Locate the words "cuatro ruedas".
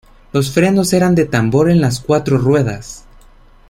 1.99-3.05